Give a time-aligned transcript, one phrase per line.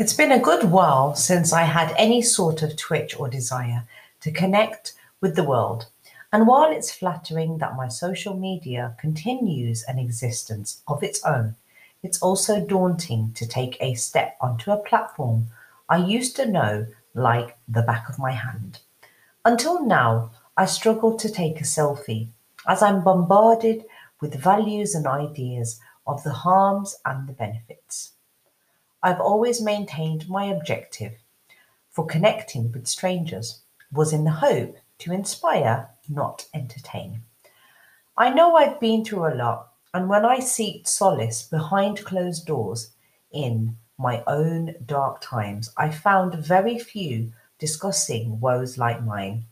[0.00, 3.86] It's been a good while since I had any sort of twitch or desire
[4.22, 5.88] to connect with the world.
[6.32, 11.56] And while it's flattering that my social media continues an existence of its own,
[12.02, 15.48] it's also daunting to take a step onto a platform
[15.86, 18.78] I used to know like the back of my hand.
[19.44, 22.28] Until now, I struggle to take a selfie
[22.66, 23.84] as I'm bombarded
[24.18, 28.12] with values and ideas of the harms and the benefits.
[29.02, 31.14] I've always maintained my objective
[31.90, 37.22] for connecting with strangers was in the hope to inspire, not entertain.
[38.16, 42.92] I know I've been through a lot, and when I seek solace behind closed doors
[43.32, 49.46] in my own dark times, I found very few discussing woes like mine.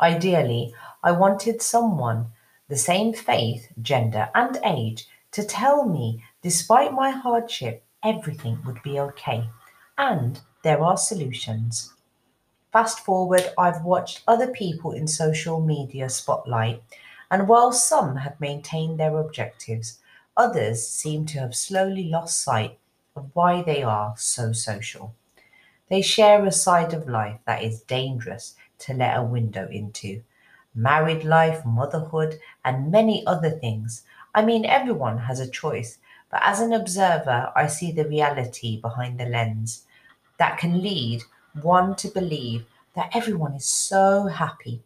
[0.00, 2.26] Ideally, I wanted someone
[2.68, 9.00] the same faith, gender, and age to tell me, despite my hardship, everything would be
[9.00, 9.50] okay.
[9.98, 11.92] And there are solutions.
[12.72, 16.82] Fast forward, I've watched other people in social media spotlight,
[17.30, 19.98] and while some have maintained their objectives,
[20.36, 22.78] others seem to have slowly lost sight
[23.16, 25.14] of why they are so social.
[25.88, 30.22] They share a side of life that is dangerous to let a window into.
[30.74, 34.02] Married life, motherhood, and many other things.
[34.34, 35.98] I mean, everyone has a choice,
[36.30, 39.84] but as an observer, I see the reality behind the lens
[40.38, 41.22] that can lead
[41.62, 44.82] one to believe that everyone is so happy,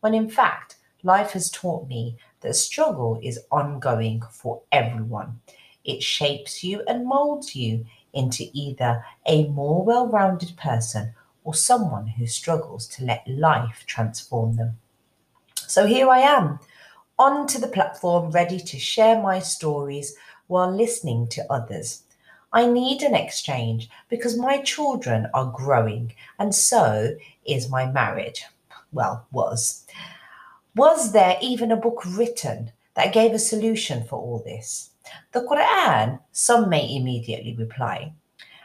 [0.00, 5.40] when in fact, life has taught me that struggle is ongoing for everyone.
[5.84, 12.06] It shapes you and molds you into either a more well rounded person or someone
[12.06, 14.78] who struggles to let life transform them.
[15.66, 16.58] So here I am,
[17.18, 20.14] onto the platform, ready to share my stories
[20.46, 22.02] while listening to others.
[22.52, 28.44] I need an exchange because my children are growing, and so is my marriage.
[28.92, 29.84] Well, was.
[30.76, 34.90] Was there even a book written that gave a solution for all this?
[35.32, 38.12] The Quran, some may immediately reply.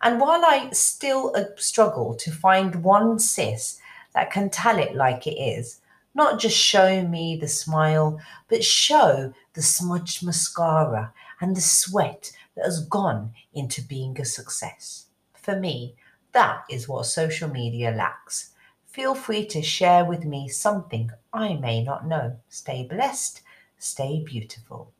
[0.00, 3.78] And while I still uh, struggle to find one sis
[4.14, 5.80] that can tell it like it is,
[6.14, 12.64] not just show me the smile, but show the smudged mascara and the sweat that
[12.64, 15.06] has gone into being a success.
[15.34, 15.96] For me,
[16.32, 18.54] that is what social media lacks.
[18.86, 22.38] Feel free to share with me something I may not know.
[22.48, 23.42] Stay blessed,
[23.76, 24.92] stay beautiful.